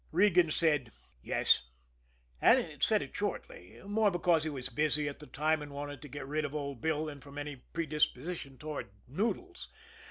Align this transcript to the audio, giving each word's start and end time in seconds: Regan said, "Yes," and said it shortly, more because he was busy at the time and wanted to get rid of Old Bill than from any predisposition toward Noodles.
Regan 0.11 0.49
said, 0.49 0.91
"Yes," 1.21 1.61
and 2.41 2.81
said 2.81 3.03
it 3.03 3.15
shortly, 3.15 3.79
more 3.85 4.09
because 4.09 4.43
he 4.43 4.49
was 4.49 4.67
busy 4.67 5.07
at 5.07 5.19
the 5.19 5.27
time 5.27 5.61
and 5.61 5.71
wanted 5.71 6.01
to 6.01 6.07
get 6.07 6.25
rid 6.27 6.43
of 6.43 6.55
Old 6.55 6.81
Bill 6.81 7.05
than 7.05 7.21
from 7.21 7.37
any 7.37 7.57
predisposition 7.57 8.57
toward 8.57 8.89
Noodles. 9.07 9.67